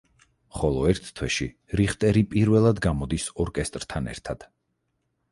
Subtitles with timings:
[0.59, 1.45] ხოლო ერთ თვეში
[1.81, 4.47] რიხტერი პირველად გამოდის ორკესტრთან ერთად.